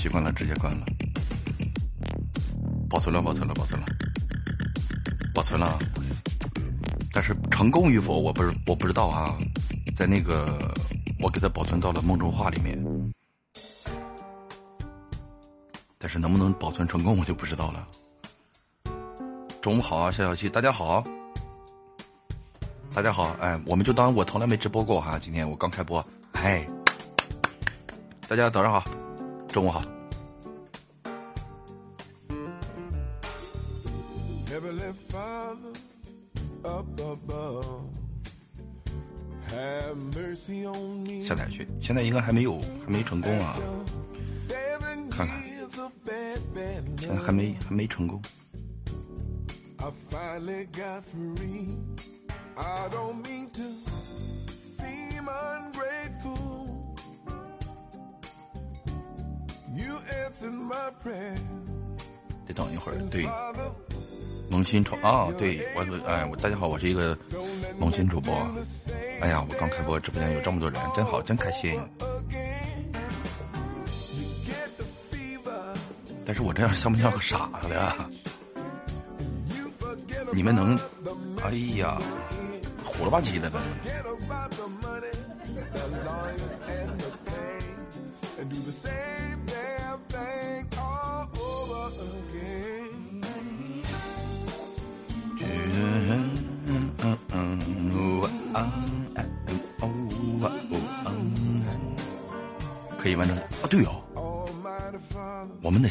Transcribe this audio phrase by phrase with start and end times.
[0.00, 0.86] 习惯了，直接关了。
[2.88, 3.86] 保存了，保存了，保存了，
[5.34, 5.78] 保存了。
[7.12, 9.36] 但是成功与否，我不是我不知道啊。
[9.94, 10.74] 在那个，
[11.22, 12.82] 我给它保存到了梦中话里面。
[15.98, 17.86] 但是能不能保存成功，我就不知道了。
[19.60, 21.04] 中午好啊，小小七，大家好，
[22.94, 26.66] 大家好，哎，我们就当我从来没直播过哈，今天我刚开播，哎，
[28.26, 28.82] 大家早上好，
[29.52, 29.82] 中午好。
[41.26, 43.56] 下载去，现在应该还没有，还没成功啊，
[45.10, 45.42] 看看，
[46.96, 48.20] 现在还没还没成功。
[62.46, 63.26] 得等一会儿，对。
[64.48, 67.16] 萌新宠啊，对我哎，我大家好，我是一个
[67.78, 68.34] 萌新主播。
[69.20, 71.80] 哎呀，我刚开播，直播间有这么多人，真好，真开心。
[76.24, 78.10] 但是我这样像不像个傻子呀？
[80.32, 80.76] 你们能？
[81.44, 81.98] 哎呀，
[82.84, 83.60] 虎了吧唧的呢。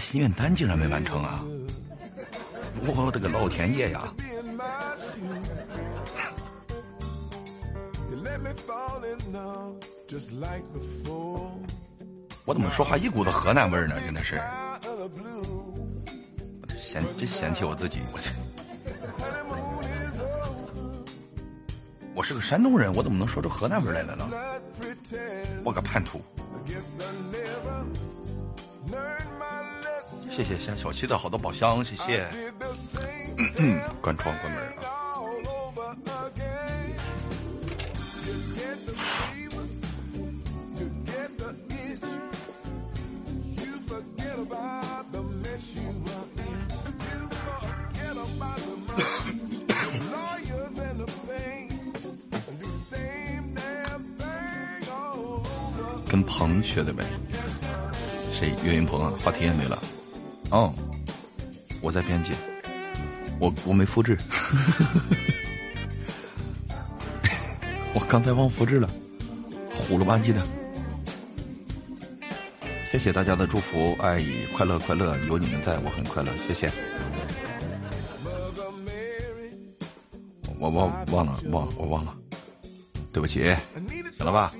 [0.09, 1.45] 心愿单竟然没完成啊！
[2.83, 4.11] 我的个老天爷呀！
[12.43, 14.01] 我怎么说话一股子河南味儿呢？
[14.03, 14.41] 真的是，
[16.79, 18.31] 嫌真嫌弃我自己，我去。
[22.15, 24.27] 我是个山东人，我怎么能说出河南味来了呢？
[25.63, 26.19] 我个叛徒！
[30.39, 32.25] 谢谢夏小七的好多宝箱，谢谢。
[33.99, 34.87] 关窗关门啊！
[56.07, 57.03] 跟鹏学的呗，
[58.31, 58.53] 谁？
[58.63, 59.77] 岳云鹏啊，话题也没了。
[60.51, 60.73] 哦，
[61.81, 62.31] 我在编辑，
[63.39, 64.17] 我我没复制，
[67.93, 68.89] 我刚才忘复制了，
[69.71, 70.45] 虎了吧唧的。
[72.91, 76.71] 谢谢大家的祝福，爱快乐快乐，有你们在我很快乐，谢谢。
[80.57, 82.15] 我忘忘了忘我忘了，
[83.13, 83.55] 对不起，
[84.17, 84.51] 行了吧？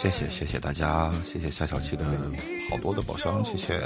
[0.00, 2.06] 谢谢谢谢大家，谢谢夏小七的
[2.70, 3.78] 好多的宝箱，谢谢。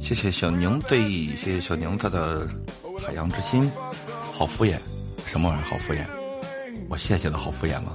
[0.00, 0.98] 谢谢小宁对，
[1.36, 2.48] 谢谢小宁他的
[3.04, 3.70] 海洋之心，
[4.32, 4.78] 好敷衍，
[5.26, 6.06] 什么玩意儿好敷衍？
[6.88, 7.92] 我谢谢的好敷衍吗？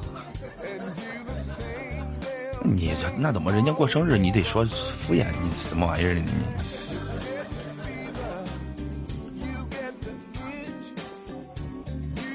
[2.63, 6.31] 你这那怎么人家过生日你得说敷衍你什么玩意儿呢你？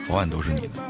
[0.06, 0.80] 早晚都是你的，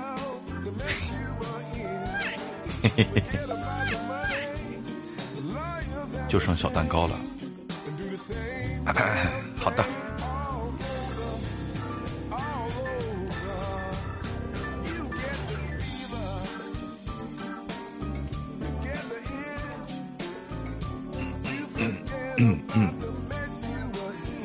[6.29, 7.19] 就剩小蛋糕了。
[9.57, 9.83] 好的。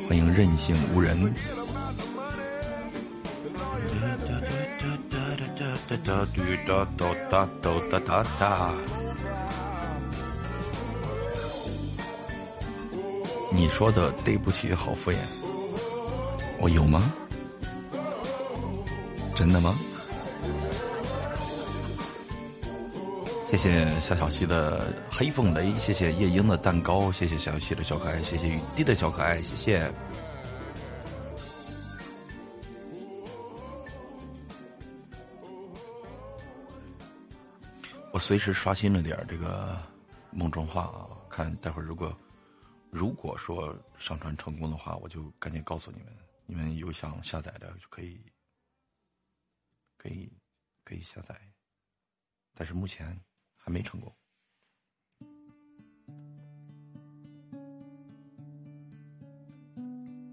[0.08, 1.61] 欢迎任性无人。
[6.12, 8.74] 哒嘟哒哒哒哒哒哒！
[13.50, 15.16] 你说的对不起，好敷衍。
[16.60, 17.10] 我有吗？
[19.34, 19.74] 真的吗？
[23.50, 29.90] 谢谢夏小七的黑凤雷，谢谢夜莺的蛋糕，谢谢小七的小可爱，谢谢雨滴的小可爱，谢谢。
[38.22, 39.76] 随时刷新了点这个
[40.30, 42.16] 梦中话啊，看待会儿如果
[42.88, 46.16] 如果说上传成功的话，我就赶紧告诉你们，
[46.46, 48.24] 你们有想下载的就可以，
[49.98, 50.32] 可以，
[50.84, 51.36] 可以下载，
[52.54, 53.20] 但是目前
[53.56, 54.14] 还没成功。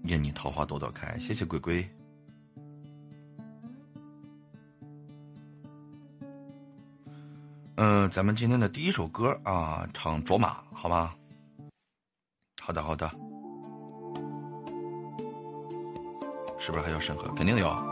[0.04, 1.99] 愿你桃花朵朵开，谢谢鬼鬼。
[7.82, 11.14] 嗯，咱们今天的第一首歌啊，唱《卓玛》，好吗？
[12.60, 13.10] 好的，好的。
[16.58, 17.32] 是不是还要审核？
[17.32, 17.89] 肯定有。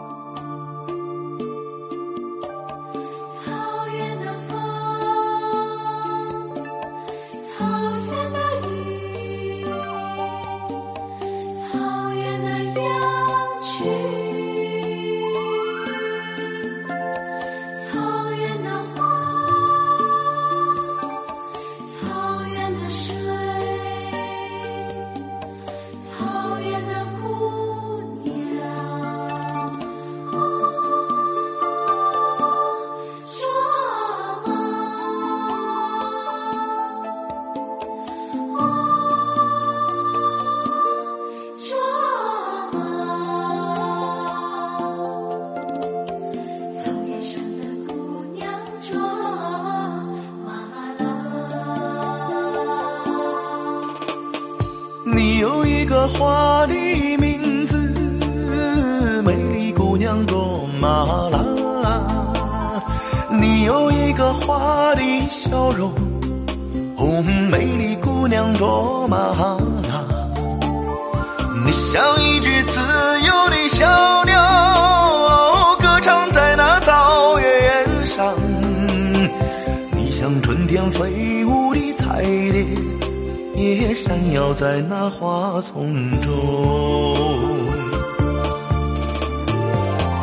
[84.39, 87.67] 飘在那花丛中。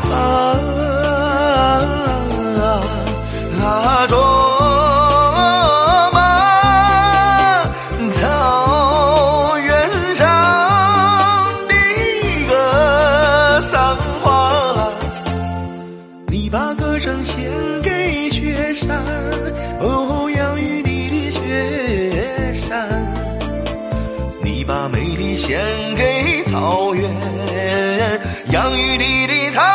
[0.09, 0.74] 啊。
[28.75, 29.74] 雨滴滴答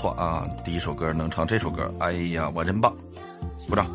[0.00, 0.48] 错啊！
[0.64, 2.96] 第一首歌能唱这首歌，哎呀，我真棒！
[3.68, 3.86] 鼓掌！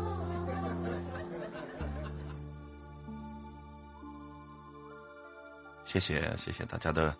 [5.84, 7.12] 谢谢谢谢大家的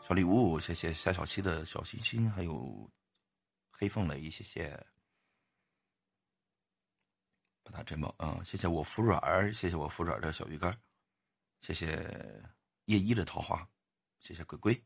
[0.00, 2.90] 小礼物，谢谢夏小七的小心心，还有
[3.70, 4.74] 黑凤雷，谢谢。
[7.62, 8.40] 不打真棒啊！
[8.46, 10.74] 谢谢我服软儿，谢谢我服软的小鱼干，
[11.60, 12.02] 谢谢
[12.86, 13.68] 叶一的桃花，
[14.20, 14.82] 谢谢鬼鬼。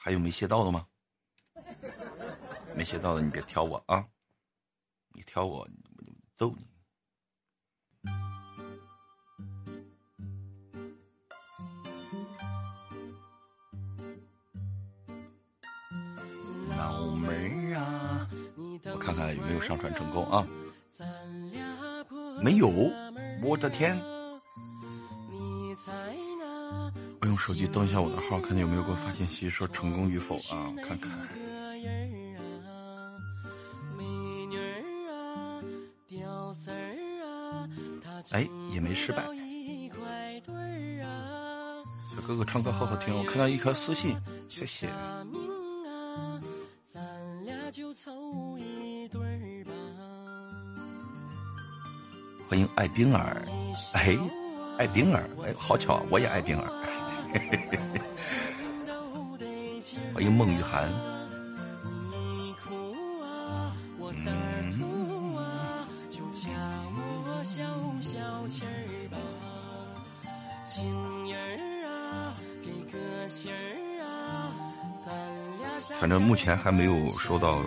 [0.00, 0.86] 还有没谢到的吗？
[2.74, 4.06] 没谢到的你别挑我啊！
[5.12, 6.66] 你挑我，我就揍你。
[16.76, 18.30] 老妹儿啊，
[18.84, 20.46] 我看看有没有上传成功啊？
[22.40, 22.68] 没有，
[23.42, 24.00] 我的天！
[27.28, 30.72] 用手机登一下我的号，看看有没有给我发信息说成功与否啊？
[30.74, 31.12] 我看看。
[38.30, 39.22] 哎，也没失败。
[42.10, 44.16] 小哥哥唱歌好好听，我看到一条私信，
[44.48, 44.88] 谢谢。
[52.48, 53.46] 欢迎爱冰儿，
[53.92, 54.16] 哎，
[54.78, 56.66] 爱冰儿，哎，好巧，我也爱冰儿。
[60.14, 60.88] 欢迎孟雨涵。
[76.00, 77.62] 反正目前还没有收到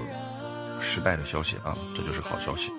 [0.80, 2.72] 失败的消息啊，这就是好消息。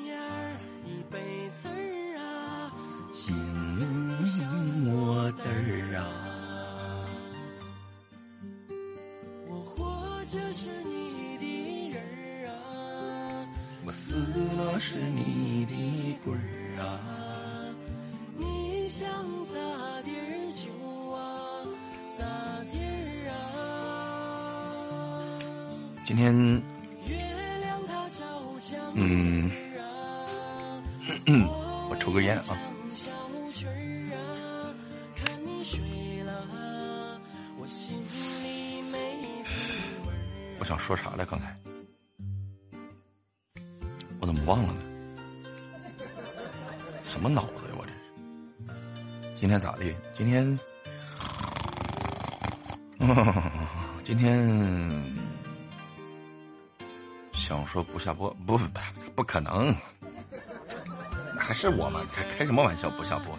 [62.12, 62.90] 开开什么玩笑？
[62.90, 63.38] 不下播。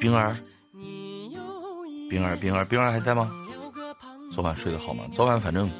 [0.00, 0.36] 冰儿，
[2.08, 3.30] 冰儿，冰儿，冰儿还在吗？
[4.32, 5.04] 昨晚睡得好吗？
[5.14, 5.70] 昨晚反正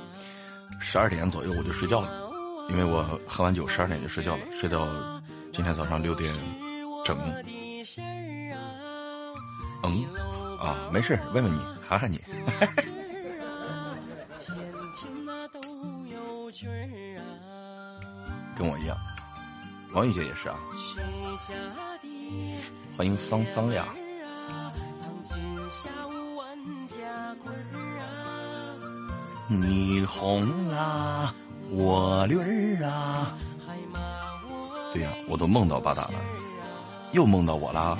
[0.80, 2.30] 十二点左右我就睡觉了，
[2.68, 4.86] 因为我喝完酒十二点就睡觉了，睡到
[5.52, 6.34] 今天早上六点
[7.04, 7.18] 整。
[9.84, 10.04] 嗯。
[10.58, 12.20] 啊，没事，问问你，喊喊你。
[18.56, 18.96] 跟我一样，
[19.92, 20.56] 王玉姐也是啊。
[22.96, 23.86] 欢迎桑桑呀。
[29.46, 31.34] 你红了，
[31.70, 33.36] 我绿儿啊。
[34.94, 36.14] 对呀，我都梦到八达了，
[37.12, 37.98] 又梦到我了。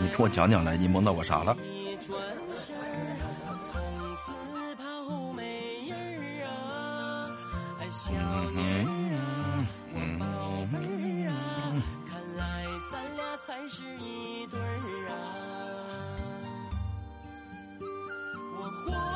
[0.00, 1.56] 你给我讲讲来，你梦到我啥了？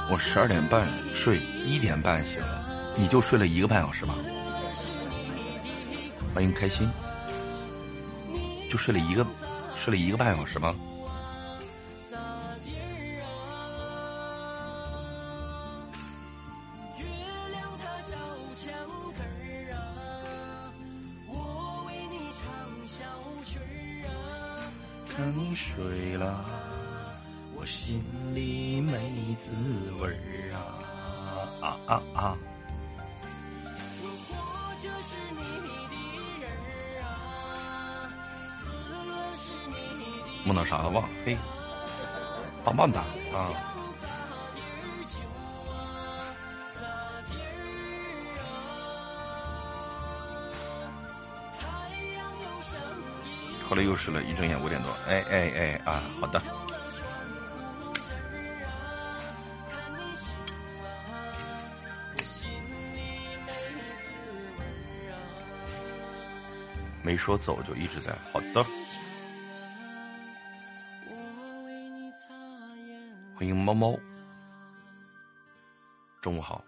[0.08, 4.14] 我十二点半睡，一点半醒了，你就睡了一个半小时吧？
[6.34, 6.88] 欢迎开心，
[8.70, 9.26] 就睡了一个。
[9.76, 10.74] 睡了一个半小时吗？
[25.56, 26.44] 睡了，
[27.54, 28.92] 我心里没
[29.36, 29.50] 滋
[29.98, 30.60] 味儿啊
[31.62, 32.36] 啊啊啊！
[40.44, 40.90] 梦到啥了？
[40.90, 41.34] 忘了嘿，
[42.62, 43.00] 棒棒哒
[43.34, 43.75] 啊！
[53.68, 54.90] 后来又是了，一睁眼五点多。
[55.08, 56.40] 哎哎哎啊，好的。
[67.02, 68.16] 没说走就一直在。
[68.32, 68.64] 好的。
[73.34, 73.98] 欢迎猫猫。
[76.20, 76.64] 中午好。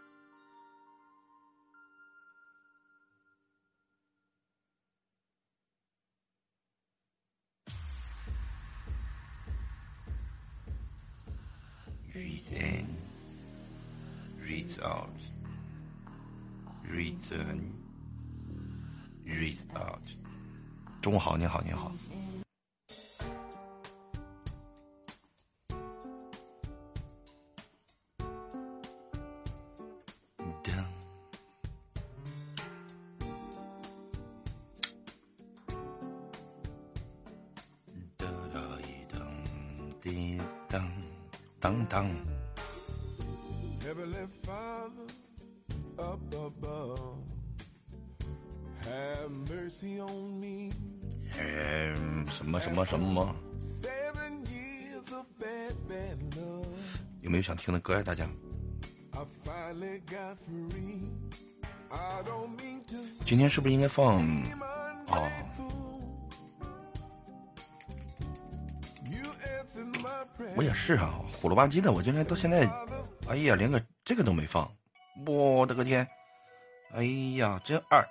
[21.08, 21.90] 中午好，你好，你好。
[52.88, 53.36] 什么吗？
[57.20, 58.02] 有没有想听的歌呀？
[58.02, 58.26] 大家？
[63.26, 64.24] 今天是不是应该放？
[65.08, 65.28] 哦，
[70.56, 72.66] 我也是啊，虎了吧唧的，我今天到现在，
[73.28, 74.66] 哎呀，连个这个都没放，
[75.26, 76.08] 我的个天！
[76.94, 77.04] 哎
[77.36, 78.02] 呀，真二。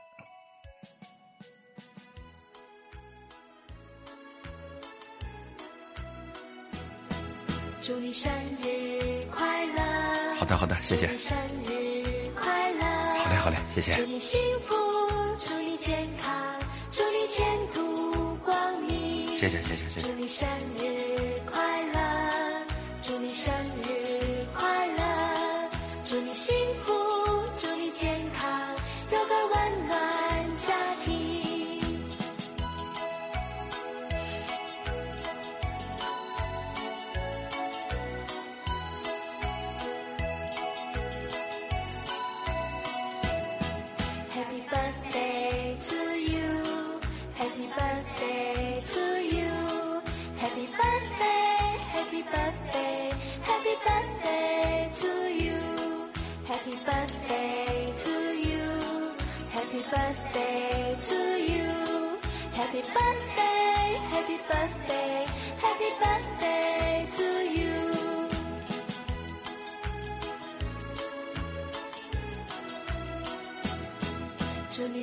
[7.88, 8.30] 祝你生
[8.62, 9.82] 日快乐！
[10.36, 11.08] 好的，好的，谢谢。
[11.16, 12.04] 生日
[12.36, 12.84] 快乐！
[12.84, 13.94] 好嘞，好嘞，谢谢。
[13.96, 14.76] 祝你幸福，
[15.46, 16.36] 祝你健康，
[16.92, 19.28] 祝你前途光明。
[19.38, 20.08] 谢谢，谢谢，谢谢。
[20.10, 20.46] 祝你生
[20.78, 20.87] 日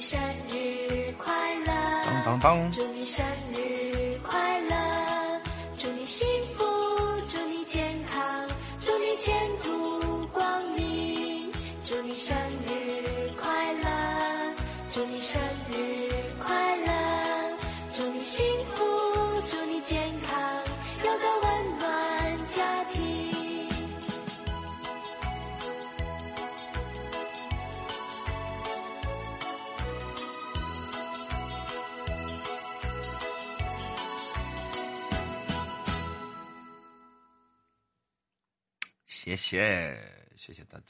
[0.06, 1.32] 生日快
[1.64, 1.72] 乐！
[2.04, 2.70] 当当当！
[2.70, 3.63] 祝你生日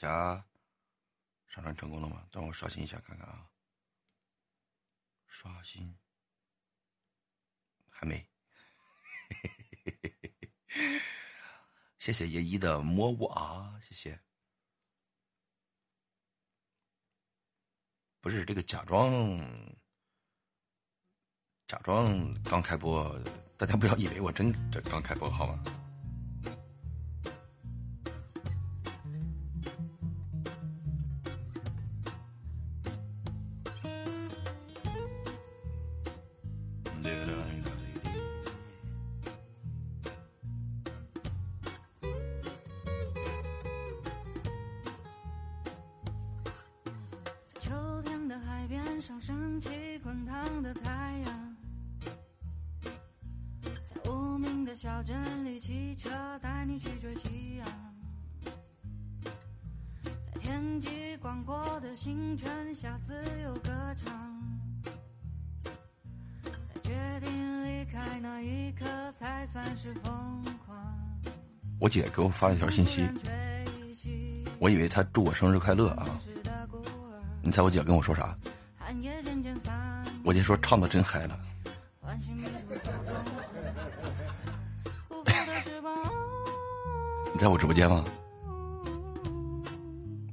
[0.05, 0.45] 家。
[1.47, 2.27] 上传成功了吗？
[2.33, 3.49] 让我刷新一下看看啊！
[5.25, 5.97] 刷新，
[7.89, 8.27] 还没。
[11.97, 13.79] 谢谢叶一的摸我啊！
[13.81, 14.19] 谢谢。
[18.19, 19.09] 不是这个假装，
[21.67, 23.17] 假装刚开播，
[23.57, 25.84] 大家不要以为我真这刚开播好吗？
[71.95, 73.07] 姐给我发了一条信息
[74.59, 76.19] 我以为她祝我生日快乐啊。
[77.41, 78.35] 你猜我姐跟我说啥？
[80.25, 81.39] 我姐说唱的真嗨了。
[87.31, 88.03] 你在我直播间吗？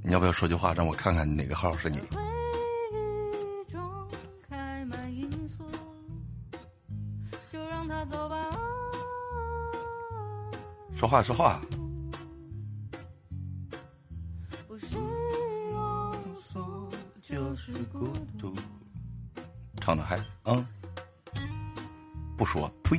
[0.03, 2.01] 你要不要说句话让我看看哪个号是你？
[11.13, 11.61] 说话说话。
[19.79, 20.65] 唱的嗨，嗯，
[22.39, 22.99] 不说，呸。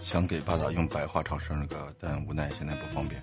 [0.00, 3.22] 想给八达用白话唱生日歌，但无奈现在不方便。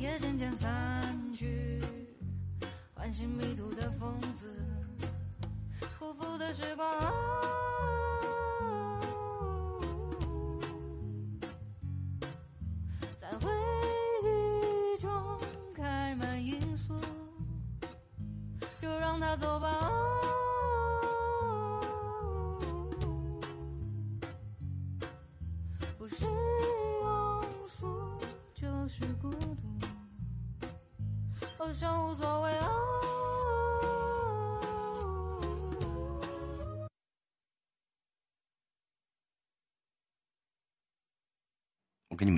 [0.00, 1.78] 也渐渐散去
[2.94, 4.18] 唤醒迷途的风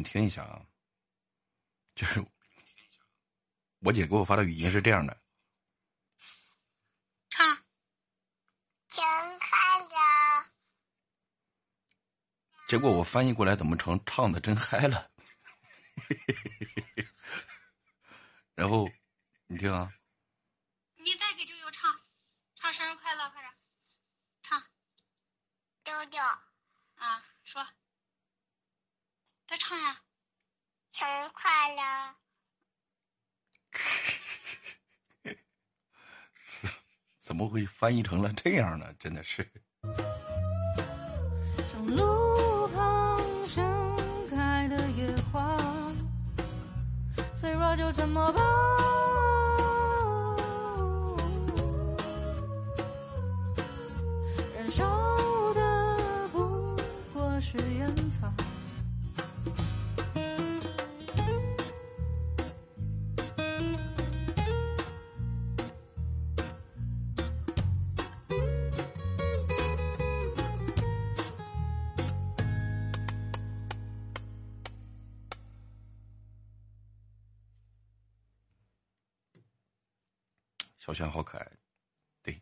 [0.02, 0.64] 听一下啊，
[1.94, 2.24] 就是
[3.80, 5.22] 我姐给我发的语音是这样的：
[7.30, 7.64] 唱，
[8.88, 9.04] 真
[9.40, 10.52] 嗨了。
[12.68, 15.10] 结果我翻译过来怎么成唱的真嗨了？
[18.54, 18.88] 然后
[19.46, 19.92] 你听啊，
[20.96, 22.00] 你再给舅舅唱，
[22.56, 23.54] 唱生日快乐，快点
[24.42, 24.60] 唱，
[25.84, 26.18] 舅舅
[26.96, 27.64] 啊，说。
[29.44, 30.02] 再唱呀！
[30.92, 32.16] 生日快乐！
[37.22, 38.84] 怎么会翻译成了这样呢？
[38.98, 39.48] 真的是。
[41.70, 43.64] 像路旁盛
[44.28, 45.56] 开的野花，
[47.32, 48.81] 脆弱就沉默吧。
[81.08, 81.46] 好可爱，
[82.22, 82.40] 对。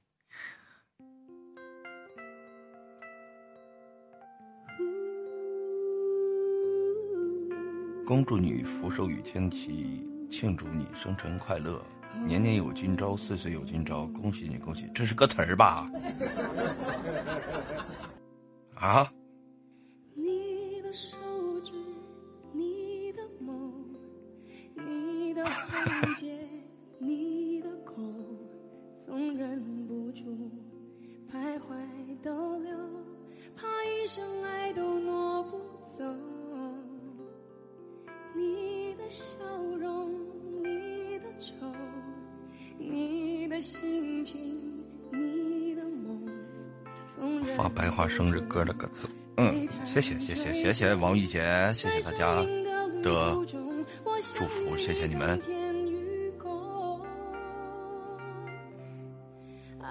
[8.07, 11.81] 恭祝你福寿与天齐，庆祝你生辰快乐，
[12.27, 14.91] 年年有今朝，岁岁有今朝，恭喜你，恭喜！
[14.95, 15.89] 这是歌词儿吧？
[18.75, 19.13] 啊？
[48.65, 51.43] 的歌词，嗯，谢谢谢谢谢谢王玉洁，
[51.75, 52.35] 谢谢大家
[53.03, 53.37] 的
[54.35, 55.41] 祝福，谢谢你们。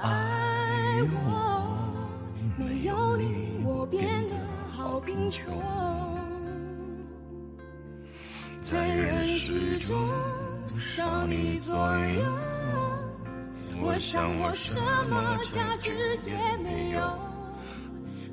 [0.02, 2.08] 爱我，
[2.58, 4.36] 没有你我变得
[4.70, 5.46] 好贫穷
[8.62, 9.98] 在人世中
[10.78, 12.24] 少你左右，
[13.82, 14.80] 我想我什
[15.10, 17.29] 么价值也没有。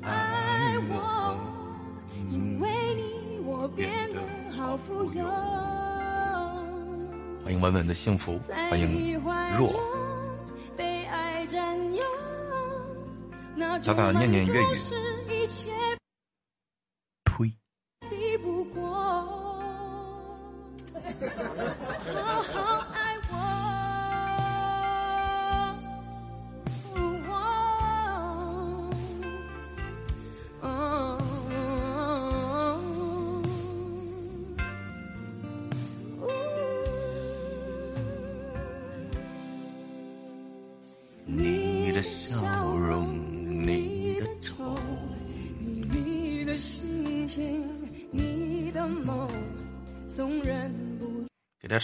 [0.07, 1.37] 爱我，
[2.29, 4.21] 因为你我变得
[4.55, 5.25] 好富有。
[7.43, 8.39] 欢迎稳稳的幸福，
[8.69, 9.21] 欢迎
[9.57, 9.73] 若。
[13.81, 14.65] 小打念念粤语。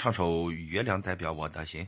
[0.03, 1.87] 唱首月亮代表我的心。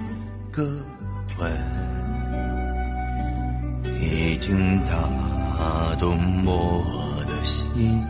[4.41, 6.83] 竟打动我
[7.27, 8.03] 的心，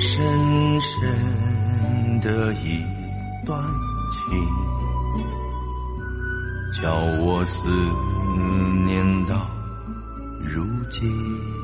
[0.00, 2.82] 深深的一
[3.46, 3.56] 段
[4.10, 4.36] 情，
[6.82, 7.68] 叫我思
[8.84, 9.48] 念到
[10.42, 11.63] 如今。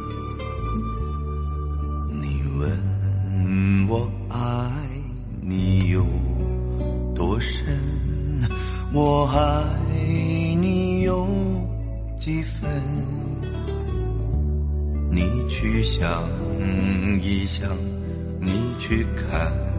[18.90, 19.69] 去看。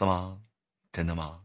[0.00, 0.40] 是吗？
[0.92, 1.42] 真的吗？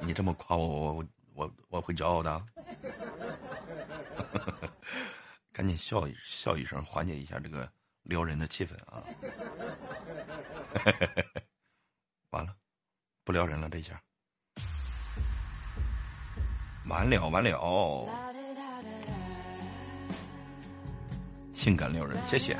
[0.00, 1.04] 你这么夸我，我
[1.34, 2.46] 我我会骄傲的。
[5.52, 7.68] 赶紧笑一笑一声，缓解一下这个
[8.04, 9.02] 撩人的气氛啊！
[12.30, 12.54] 完了，
[13.24, 14.00] 不撩人了，这下
[16.86, 17.50] 完了完了，
[21.52, 22.56] 性感撩人，谢谢。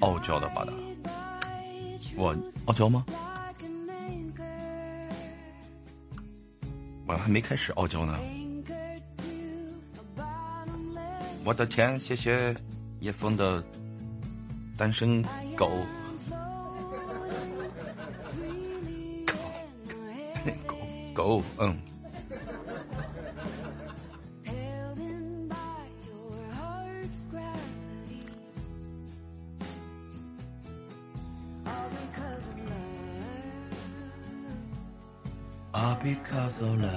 [0.00, 0.72] 傲娇的巴达，
[2.16, 3.04] 我傲娇吗？
[7.06, 8.18] 我还没开始傲娇呢。
[11.44, 12.52] 我的天，谢谢
[12.98, 13.62] 叶枫的
[14.76, 15.22] 单身
[15.56, 15.70] 狗，
[21.22, 21.76] 狗狗，嗯。
[36.02, 36.88] Because of love。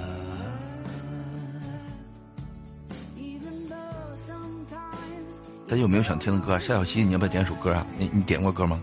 [5.68, 6.58] 大家有没有想听的歌？
[6.58, 7.86] 夏小溪，你要不要点首歌啊？
[7.96, 8.82] 你你点过歌吗？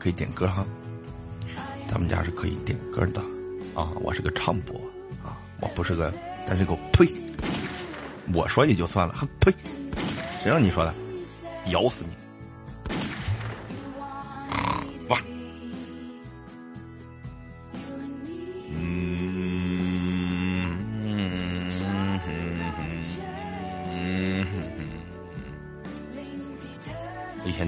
[0.00, 0.66] 可以点歌哈。
[1.86, 3.22] 咱们家是可以点歌的
[3.74, 3.90] 啊！
[4.00, 4.76] 我是个唱播
[5.24, 6.12] 啊，我不是个
[6.46, 6.78] 单身狗。
[6.92, 7.06] 呸！
[8.34, 9.52] 我说也就算了，哼呸！
[10.42, 10.94] 谁让你说的？
[11.70, 12.12] 咬死你！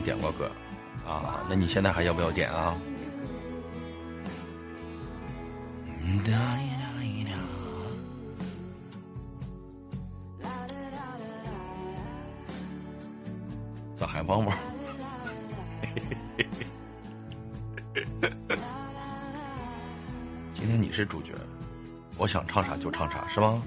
[0.03, 0.51] 点过歌，
[1.07, 2.77] 啊，那你现在还要不要点啊？
[13.97, 14.57] 咋还汪汪？
[20.55, 21.33] 今天你是主角，
[22.17, 23.63] 我想唱啥就唱啥，是吗？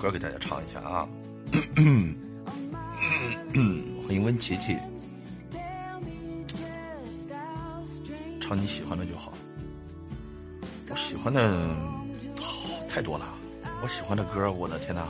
[0.00, 1.06] 歌给大家唱一下啊！
[4.02, 4.78] 欢迎温琪琪，
[8.40, 9.30] 唱你喜欢的就好。
[10.88, 11.76] 我喜欢的
[12.88, 13.26] 太多了，
[13.82, 15.06] 我喜欢的歌，我的天哪！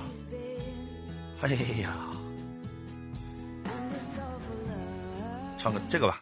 [1.40, 1.48] 哎
[1.80, 1.94] 呀，
[5.56, 6.20] 唱个这个吧。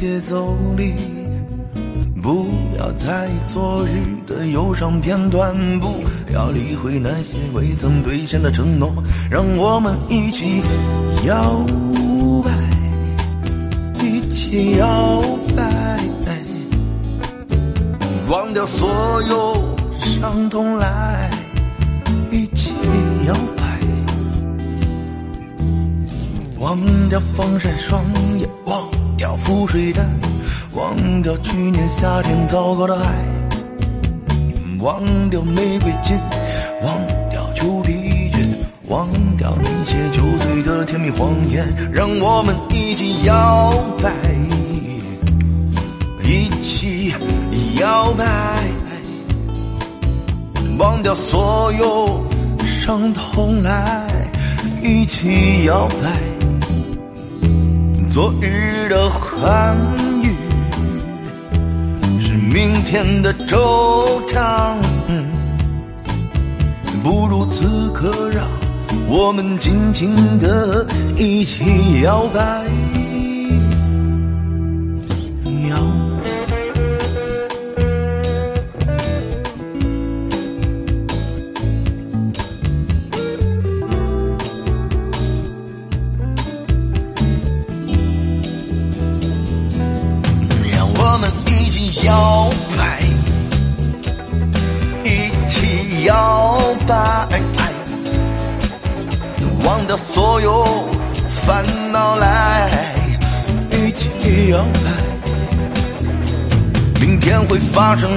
[0.00, 0.94] 节奏里。
[2.22, 2.46] 不
[2.78, 5.88] 要在昨日的忧伤片段，不
[6.32, 8.90] 要理会那些未曾兑现的承诺，
[9.30, 10.62] 让我们一起
[11.26, 11.66] 摇
[12.42, 12.50] 摆，
[14.02, 15.20] 一起摇
[15.54, 16.00] 摆。
[18.30, 18.88] 忘掉所
[19.28, 19.54] 有
[19.98, 21.30] 伤痛，来
[22.30, 22.70] 一起
[23.26, 23.78] 摇摆。
[26.58, 26.78] 忘
[27.10, 28.02] 掉防晒霜
[28.38, 28.82] 也，忘
[29.20, 30.08] 掉浮水单，
[30.72, 33.22] 忘掉去年夏天糟糕的爱。
[34.78, 36.18] 忘掉玫瑰金，
[36.82, 36.96] 忘
[37.28, 37.92] 掉旧疲
[38.32, 38.48] 倦，
[38.88, 39.06] 忘
[39.36, 41.68] 掉那些酒醉的甜蜜谎言。
[41.92, 43.70] 让我们一起摇
[44.02, 44.10] 摆，
[46.24, 47.14] 一起。
[47.78, 48.24] 摇摆，
[50.78, 52.24] 忘掉所有
[52.86, 54.06] 伤痛，来
[54.82, 56.39] 一起摇摆。
[58.12, 59.76] 昨日的欢
[60.20, 60.34] 愉
[62.20, 63.56] 是明天的惆
[64.26, 64.74] 怅，
[67.04, 68.48] 不如此刻让
[69.08, 70.84] 我们尽情的
[71.16, 72.99] 一起摇摆。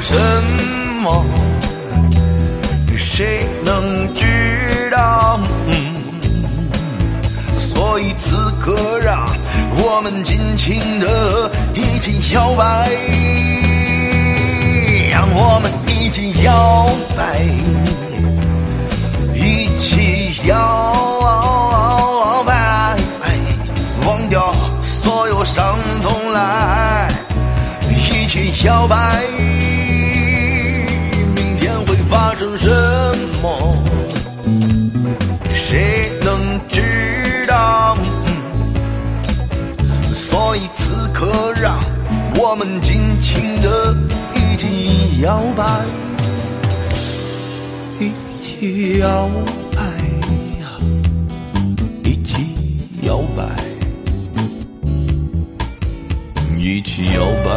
[0.01, 0.13] 什
[1.01, 1.25] 么？
[2.97, 5.39] 谁能知道？
[7.57, 9.25] 所以此刻，让
[9.77, 12.89] 我们尽情的一起摇摆，
[15.11, 17.39] 让我们一起摇摆，
[19.35, 22.97] 一起摇摆，
[24.05, 24.51] 忘掉
[24.83, 27.07] 所有伤痛来，
[27.89, 29.23] 一起摇摆。
[40.55, 41.75] 以此刻，让
[42.35, 43.95] 我们尽情的
[44.35, 45.63] 一起摇摆，
[47.99, 49.29] 一起摇
[49.75, 49.81] 摆
[50.61, 50.77] 呀，
[52.03, 52.45] 一起
[53.01, 53.43] 摇摆，
[56.59, 57.49] 一起摇摆，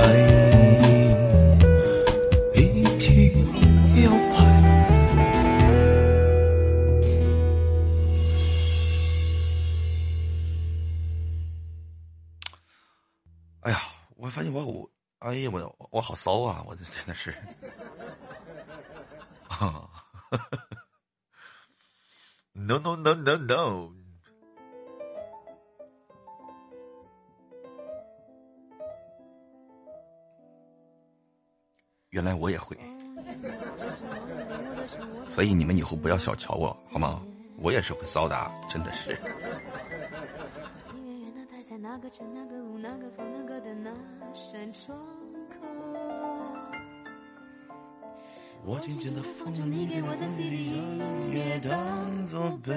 [15.26, 16.64] 哎呀，我我好骚啊！
[16.68, 17.32] 我这真的是，
[19.48, 19.90] 啊
[22.52, 23.90] ，no no no no no，
[32.10, 32.78] 原来我也会，
[35.26, 37.20] 所以你们以后不要小瞧我好吗？
[37.58, 39.20] 我也是会骚的，真的是。
[41.76, 43.92] 在哪个城、哪个路、哪个房、哪个的那
[44.32, 44.98] 扇窗
[45.50, 45.56] 口。
[48.64, 52.72] 我静静的放着你给我的 CD 音乐当作背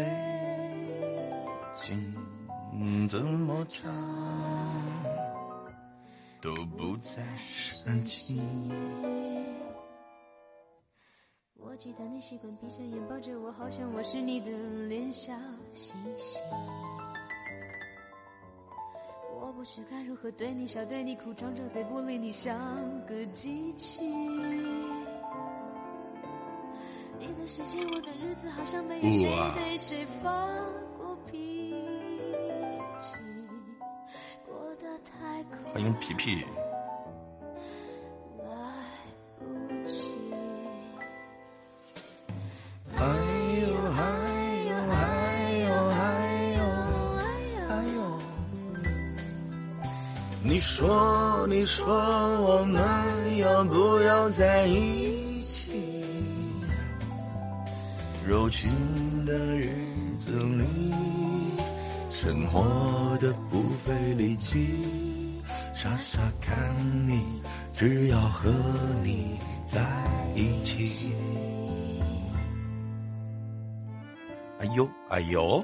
[1.78, 2.14] 景，
[3.08, 3.90] 怎么唱
[6.42, 8.70] 都不再煽情。
[11.56, 14.52] 我记得你习惯闭着眼抱着我，好像我是你的
[14.90, 15.34] 脸笑
[15.74, 16.40] 嘻嘻。
[19.60, 22.58] 我不知该如何对你笑，对你哭，张着嘴不理你，像
[23.06, 24.06] 个机器。
[27.20, 30.48] 你的世界，我的日子，好像没有谁对谁发
[30.98, 31.74] 过脾
[33.02, 33.18] 气，
[34.46, 35.58] 过得太快。
[35.74, 36.42] 欢迎皮皮，
[51.60, 51.86] 你说
[52.42, 52.82] 我们
[53.36, 56.06] 要不要在一起？
[58.26, 58.72] 柔情
[59.26, 59.70] 的日
[60.18, 60.64] 子里，
[62.10, 65.42] 生活的不费力气，
[65.74, 66.56] 傻傻看
[67.06, 67.26] 你，
[67.74, 68.50] 只要和
[69.04, 69.82] 你在
[70.36, 71.12] 一起。
[74.60, 75.62] 哎呦，哎呦，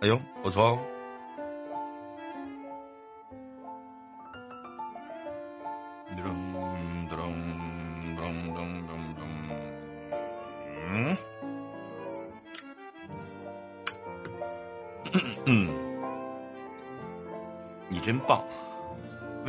[0.00, 0.78] 哎呦，我错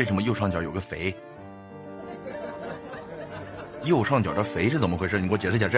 [0.03, 1.15] 为什么右上角有个肥？
[3.85, 5.17] 右上角的肥是怎么回事？
[5.17, 5.77] 你给我解释解释。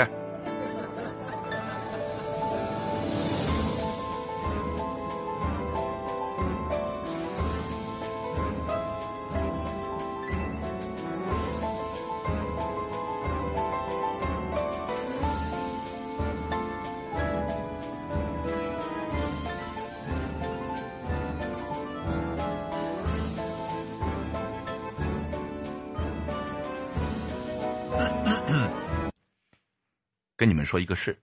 [30.66, 31.18] 说一个事，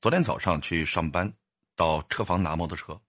[0.00, 1.32] 昨天早上去上班，
[1.74, 3.00] 到车房拿摩托车，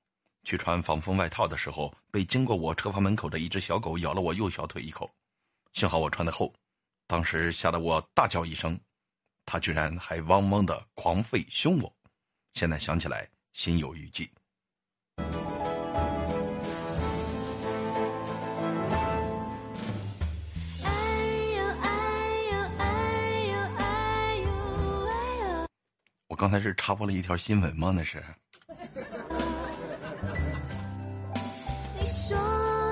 [0.44, 5.12] 去穿防风外套的时候，被经过我车房门口的一只小狗咬了我右小腿一口，
[5.74, 6.54] 幸好我穿的厚，
[7.06, 8.80] 当时吓得我大叫一声，
[9.46, 11.94] 它居然还汪汪的狂吠凶我，
[12.54, 14.32] 现在想起来心有余悸。
[26.40, 27.92] 刚才是插播了一条新闻吗？
[27.94, 28.24] 那是。
[32.00, 32.38] 你说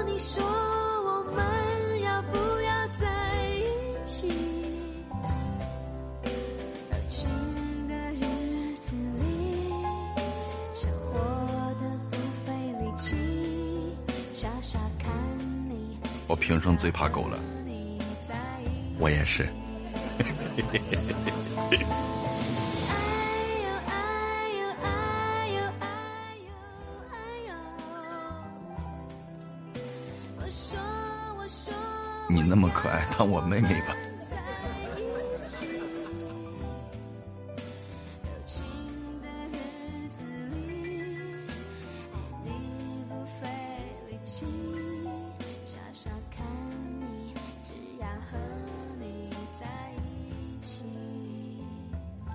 [0.05, 3.07] 你说我们要不要在
[3.45, 3.63] 一
[4.05, 4.27] 起
[7.87, 9.71] 的日子里
[10.99, 11.17] 活
[12.11, 13.15] 不费力气
[14.33, 15.09] 傻傻看
[15.69, 17.39] 你我平生最怕狗了。
[18.99, 19.47] 我也是。
[32.29, 33.95] 你那么可爱，当我妹妹吧。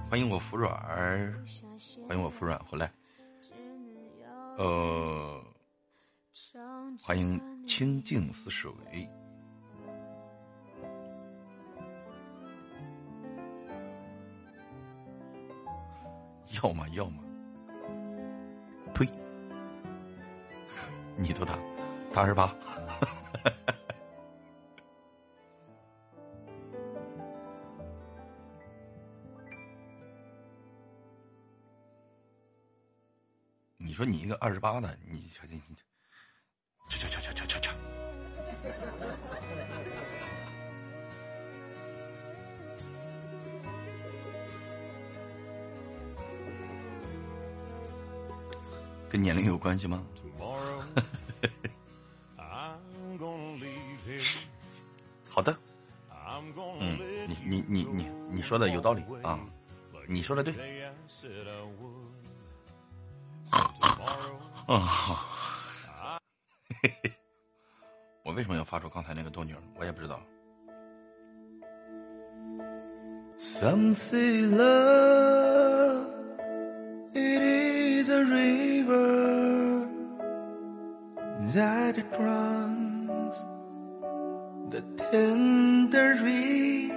[0.09, 1.43] 欢迎我服软儿，
[2.07, 2.93] 欢迎我服软回来。
[4.59, 5.43] 呃，
[7.03, 8.70] 欢迎清静似水。
[16.62, 16.88] 要么？
[16.90, 17.20] 要么？
[18.94, 19.08] 呸！
[21.16, 21.58] 你多大？
[22.12, 22.54] 大二十八。
[33.76, 35.60] 你说你一个二十八的，你瞧瞧你，
[49.12, 50.02] 跟年龄有关系吗？
[55.28, 55.54] 好的，
[56.80, 56.98] 嗯，
[57.28, 59.38] 你你你你你说的有道理啊，
[60.08, 60.54] 你说的对。
[64.66, 66.18] 啊，
[66.82, 67.12] 嘿嘿，
[68.24, 69.54] 我为什么要发出刚才那个动静？
[69.76, 70.22] 我也不知道。
[73.38, 76.06] Something love,
[77.12, 77.41] it
[78.03, 79.88] is a river
[81.55, 83.34] that runs
[84.72, 86.92] the tender reed.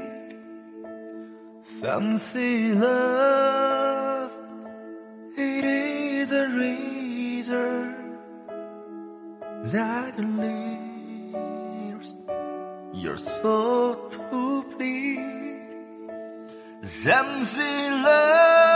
[1.61, 4.31] Something love,
[5.37, 7.93] it is a razor
[9.75, 12.09] that leaves
[12.93, 15.67] your soul to bleed.
[16.81, 18.74] Something love,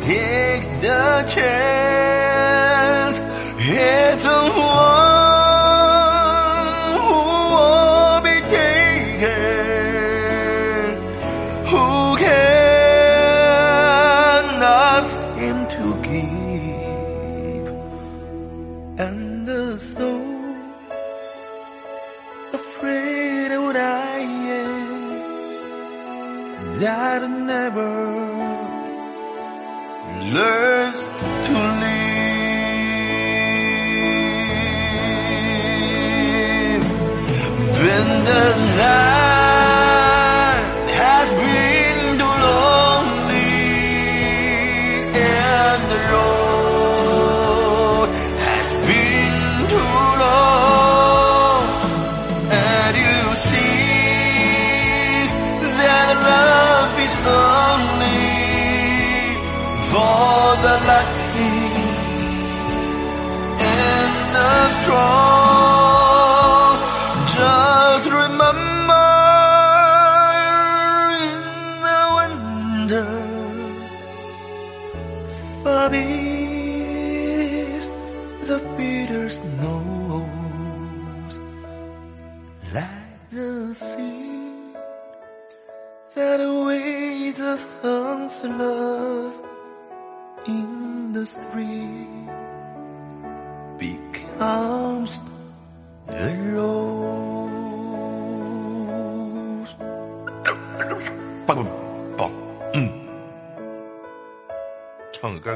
[0.00, 3.20] take the chance.
[3.64, 4.24] It's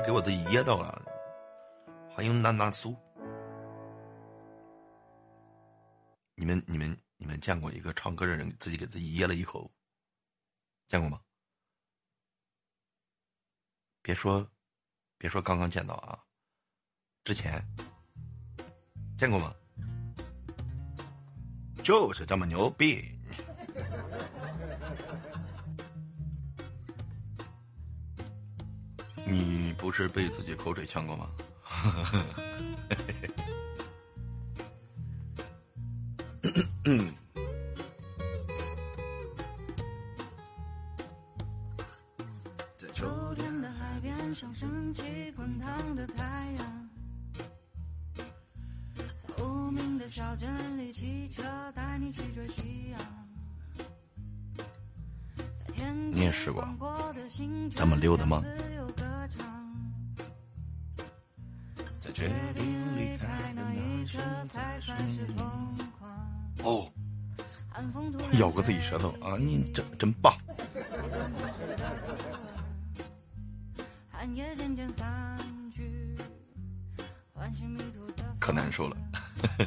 [0.06, 1.02] 给我都噎到了。
[2.08, 2.96] 欢迎娜娜苏，
[6.36, 9.68] 你们你们你们见过一个唱歌的人自己给自己噎了一口？
[10.86, 11.20] 见过吗？
[14.00, 14.48] 别说，
[15.18, 16.22] 别说刚刚见到啊，
[17.24, 17.60] 之前
[19.18, 19.52] 见过吗？
[21.82, 23.15] 就是这么牛逼！
[29.26, 31.28] 你不是被自己口水呛过吗？
[36.84, 37.12] 嗯。
[44.34, 45.02] 上升起
[45.34, 46.24] 滚烫的太
[46.58, 46.88] 阳，
[49.18, 51.42] 在无名的小镇里，骑车
[51.74, 53.00] 带你去追夕阳。
[56.12, 56.68] 你也试过
[57.74, 58.42] 这么溜达吗？
[69.26, 69.36] 啊！
[69.36, 70.32] 你真真棒。
[78.38, 78.96] 可难受了。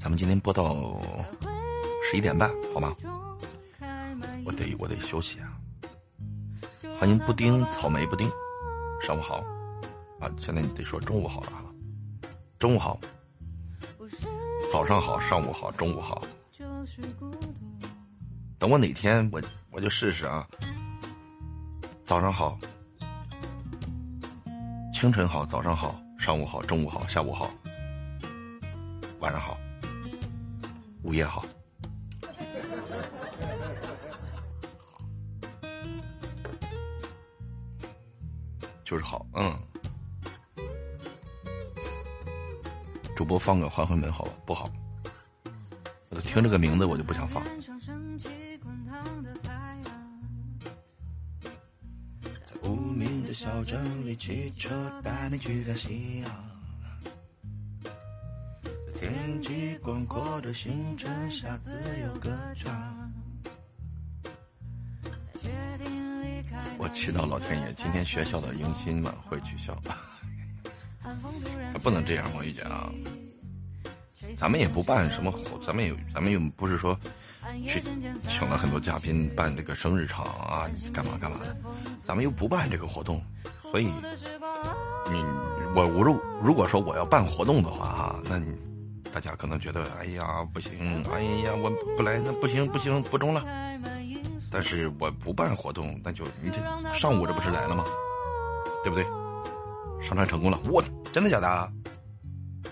[0.00, 1.00] 咱们今天播到
[2.02, 2.96] 十一点半，好吗？
[4.44, 5.56] 我得我得休息啊。
[6.98, 8.28] 欢迎布丁草莓布丁，
[9.00, 9.36] 上午好
[10.18, 10.28] 啊！
[10.36, 11.69] 现在你得说中午好了哈。
[12.60, 13.00] 中午好，
[14.70, 16.22] 早上好，上午好，中午好。
[18.58, 19.40] 等我哪天我
[19.70, 20.46] 我就试试啊。
[22.04, 22.60] 早上好，
[24.92, 27.50] 清晨好，早上好，上午好，中午好，下午好，
[29.20, 29.56] 晚上好，
[31.02, 31.42] 午夜好，
[38.84, 39.58] 就是好，嗯。
[43.20, 44.66] 主播放个《还魂门》好不好？
[46.08, 47.44] 我听这个名字我就不想放。
[53.34, 56.30] 小镇里，汽车带你去看夕阳。
[58.98, 63.12] 天际广阔的星辰下，自由歌唱。
[66.78, 69.78] 我祈祷老天爷，今天学校的迎新晚会取消。
[71.82, 72.92] 不能这样，我玉姐啊！
[74.40, 76.98] 咱们也不办什么活，咱们也咱们又不是说
[77.68, 77.82] 去
[78.26, 81.54] 请了很多嘉宾办这个生日场啊，干嘛干嘛的。
[82.02, 83.22] 咱们又不办这个活动，
[83.70, 83.84] 所以
[85.10, 85.22] 你
[85.76, 88.56] 我我如如果说我要办活动的话哈，那你
[89.12, 93.44] 大家可能觉得哎呀不行，哎呀我不来那不行不行不中了。
[94.50, 96.58] 但是我不办活动，那就你这
[96.94, 97.84] 上午这不是来了吗？
[98.82, 99.04] 对不对？
[100.02, 100.82] 上传成功了，我
[101.12, 101.72] 真的假的？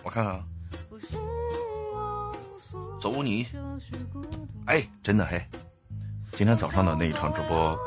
[0.03, 0.43] 我看看啊，
[3.01, 3.47] 走你！
[4.67, 5.41] 哎，真的嘿，
[6.33, 7.79] 今天早上的那一场直播。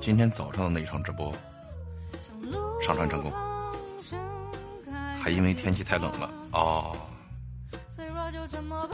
[0.00, 1.32] 今天早上的那一场直播
[2.80, 3.32] 上传成功，
[5.20, 6.96] 还因为天气太冷了哦，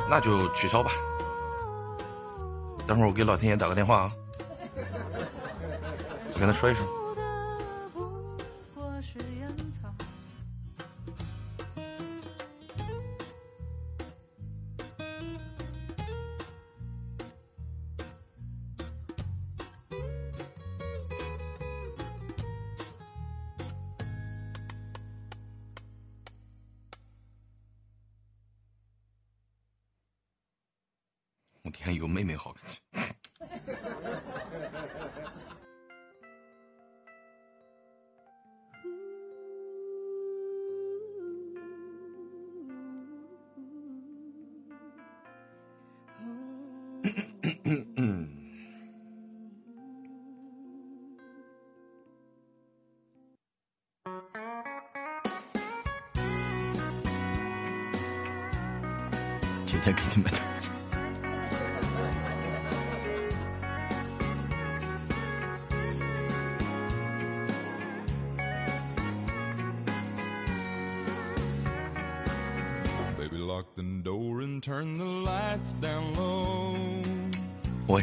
[0.09, 0.91] 那就取消吧。
[2.87, 4.13] 等会儿我给老天爷打个电话啊，
[6.33, 7.04] 我跟他说一声。
[31.65, 33.04] 我天有妹妹好看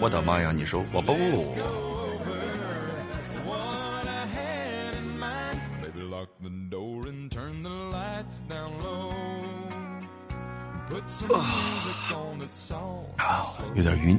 [0.00, 0.52] 我的妈呀！
[0.52, 1.12] 你说我不？
[3.44, 5.58] What I had in mind.
[5.82, 9.12] Baby, lock the door and turn the lights down low.
[10.88, 13.16] Put some music on that's soft.
[13.18, 13.42] 啊，
[13.74, 14.18] 有点晕。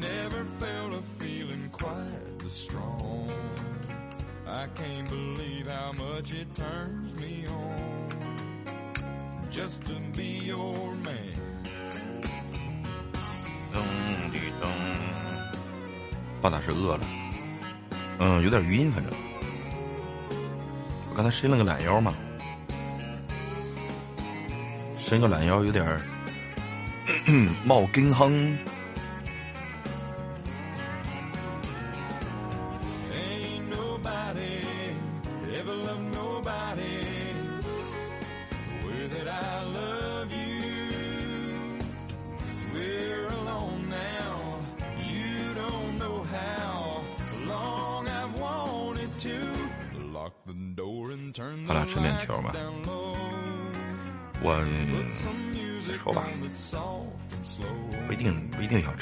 [0.00, 3.28] Never felt a feeling quite this strong.
[4.46, 8.08] I can't believe how much it turns me on.
[9.50, 11.34] Just to be your man.
[13.72, 13.82] 噔
[14.30, 14.68] 滴噔，
[16.40, 17.04] 爸打是饿了，
[18.20, 19.12] 嗯，有点晕，反正
[21.10, 22.14] 我刚才伸了个懒腰嘛，
[24.96, 26.00] 伸个懒腰有点
[27.64, 28.56] 冒根哼。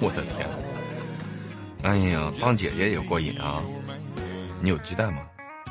[0.00, 0.48] 我的天！
[1.82, 3.62] 哎呀，当姐姐也过瘾啊！
[4.60, 5.20] 你有鸡蛋吗？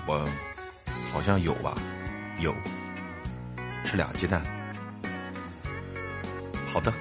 [0.06, 0.28] 我
[1.12, 1.74] 好像有吧，
[2.40, 2.54] 有，
[3.84, 4.44] 吃俩鸡蛋。
[6.72, 6.94] 好的。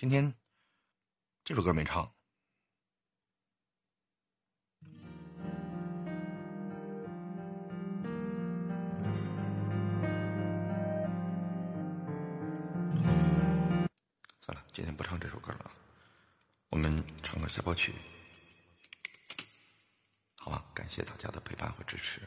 [0.00, 0.32] 今天
[1.44, 2.10] 这首歌没唱。
[14.40, 15.70] 算了，今天不唱这首歌了，
[16.70, 17.92] 我们唱个下播曲，
[20.38, 20.64] 好吧？
[20.74, 22.22] 感谢大家的陪伴和支持，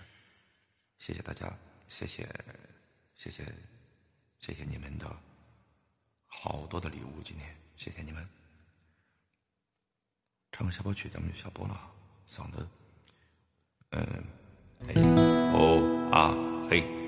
[1.00, 1.52] 谢谢大家，
[1.90, 2.30] 谢谢，
[3.16, 3.44] 谢谢，
[4.38, 5.12] 谢谢你们的
[6.42, 8.28] 好多的礼物，今天谢谢你们。
[10.52, 11.80] 唱个下播曲，咱们就下播了，
[12.28, 12.68] 嗓子，
[13.92, 14.24] 嗯，
[14.88, 14.94] 哎，
[15.54, 16.36] 哦啊
[16.70, 17.03] 嘿。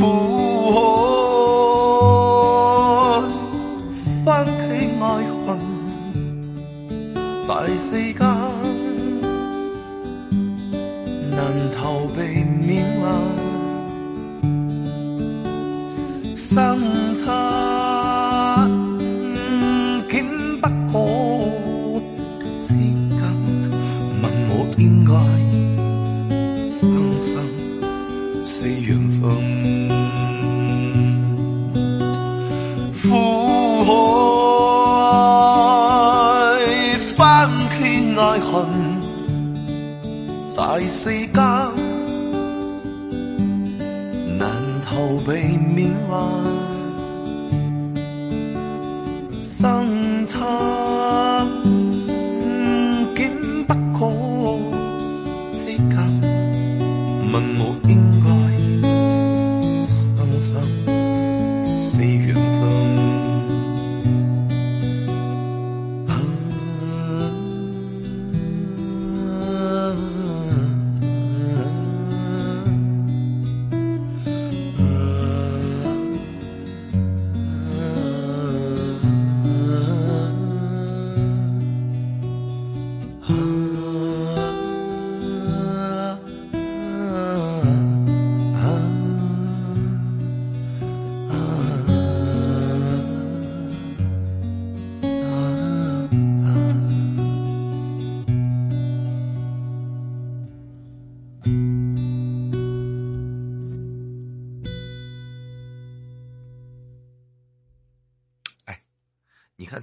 [0.00, 0.78] 苦海
[4.24, 4.52] 翻起
[4.98, 5.04] 爱
[5.44, 5.48] 恨，
[7.46, 8.18] 在世间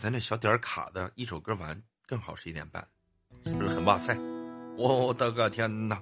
[0.08, 1.78] 咱这小点儿卡的，一首歌完
[2.08, 2.82] 正好十一点半，
[3.44, 4.18] 是不是很哇塞？
[4.78, 6.02] 我的个天哪！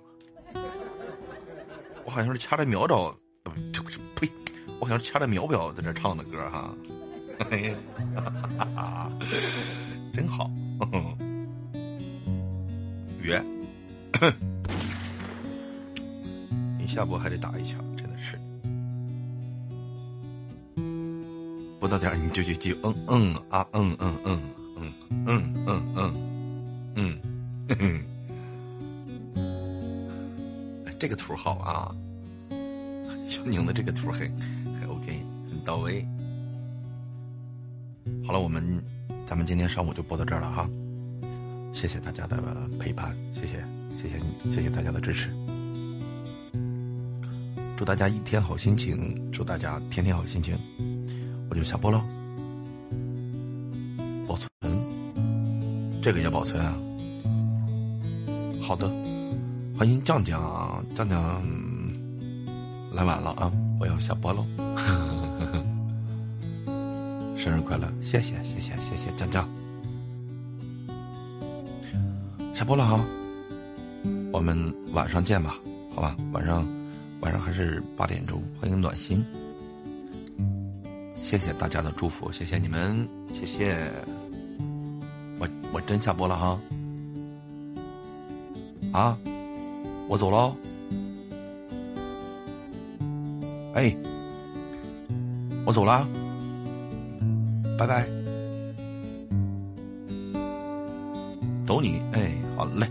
[2.03, 3.17] 我好像是掐着秒找，
[4.15, 4.31] 呸，
[4.79, 6.71] 我好像是掐着秒表在这唱的歌哈。
[7.49, 7.75] 哎呀，
[8.55, 9.11] 哈哈
[10.13, 10.51] 真好。
[13.23, 13.41] 约，
[16.77, 17.83] 你下播还得打一枪，
[21.85, 24.41] 不到点儿你就就就嗯嗯啊嗯嗯嗯
[24.75, 24.91] 嗯
[25.27, 26.15] 嗯嗯嗯
[26.95, 27.19] 嗯，
[27.77, 28.01] 嗯，
[30.97, 31.95] 这个图好啊，
[33.29, 34.21] 小宁的这个图很
[34.79, 36.03] 很 OK，很到位。
[38.25, 38.83] 好了，我们
[39.27, 40.67] 咱们今天上午就播到这儿了哈，
[41.71, 42.35] 谢谢大家的
[42.79, 43.63] 陪伴，谢谢
[43.93, 45.29] 谢谢你，谢谢大家的支持。
[47.77, 50.57] 祝大家一天好心情，祝大家天天好心情。
[51.55, 52.01] 就下播喽，
[54.27, 54.49] 保存，
[56.01, 56.75] 这个也保存啊。
[58.61, 58.89] 好的，
[59.77, 61.41] 欢迎酱酱，酱酱
[62.91, 63.49] 来晚了啊，
[63.79, 64.45] 我要下播喽。
[67.37, 69.47] 生日快乐，谢谢谢谢谢谢酱酱，
[72.53, 72.99] 下播了哈，
[74.33, 75.55] 我们晚上见吧，
[75.95, 76.67] 好吧，晚上
[77.21, 79.23] 晚上还是八点钟，欢迎暖心。
[81.25, 83.75] 谢谢大家的祝福，谢谢你们，谢谢。
[85.39, 86.59] 我我真下播了哈，
[88.93, 89.17] 啊，
[90.07, 90.55] 我走喽，
[93.73, 93.91] 哎，
[95.65, 96.07] 我走了，
[97.75, 98.05] 拜拜。
[101.65, 102.87] 走你，哎，好嘞，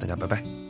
[0.00, 0.63] 大家拜拜。